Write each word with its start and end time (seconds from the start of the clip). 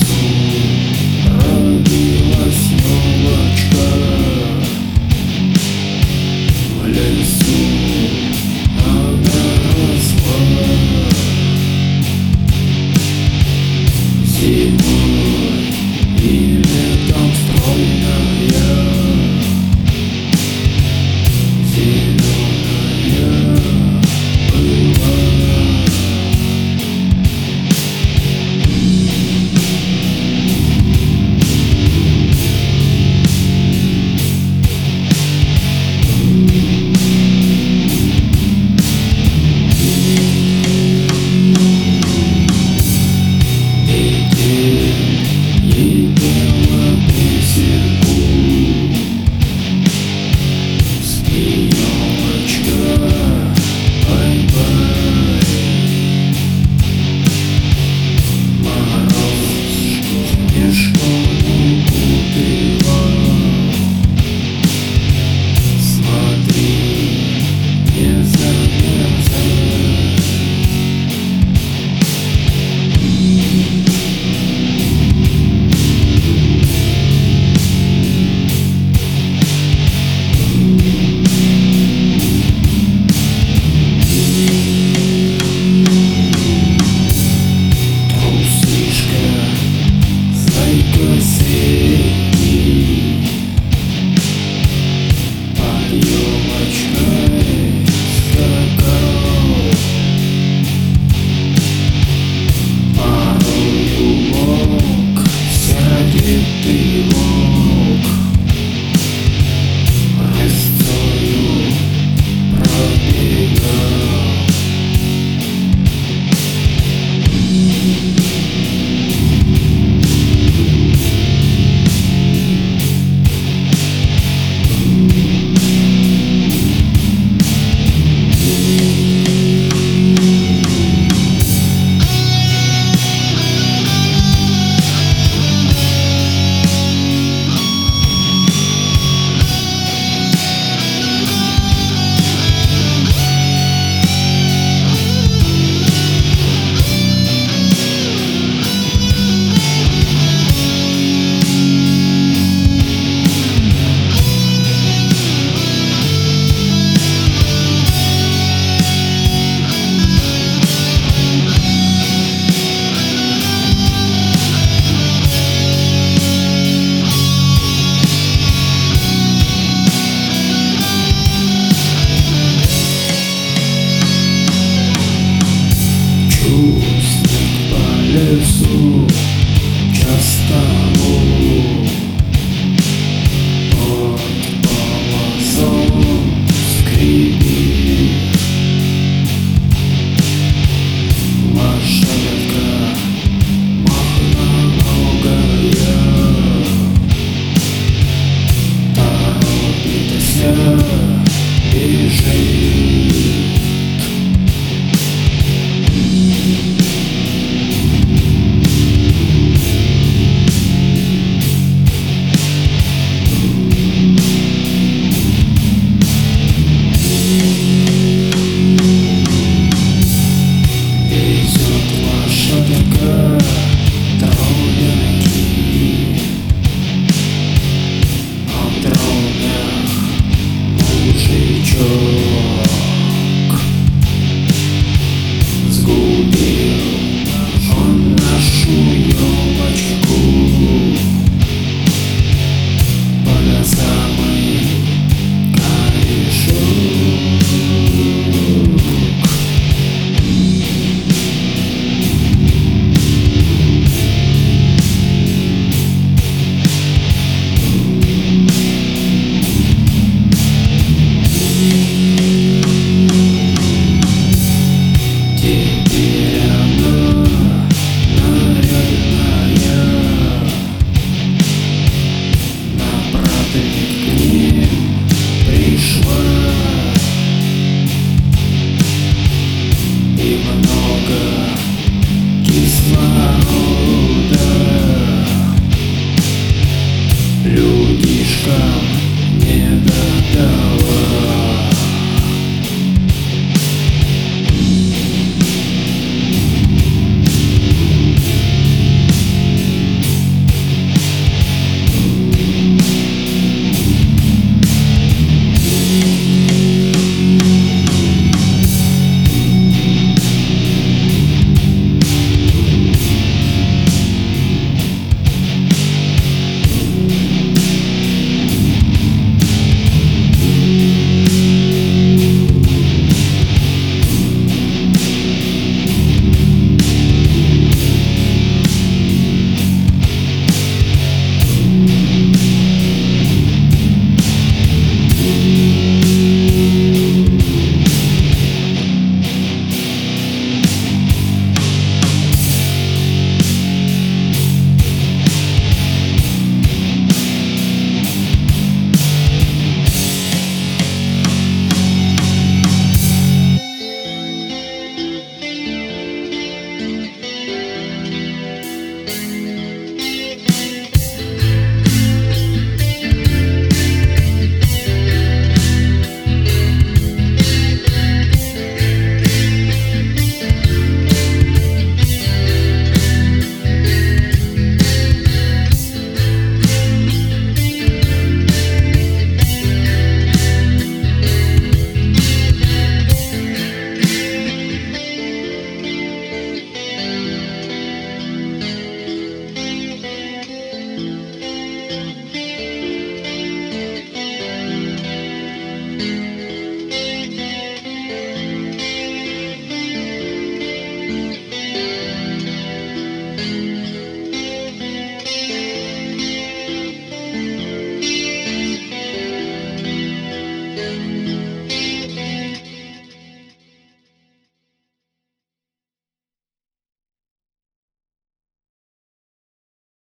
Peace. 0.00 0.49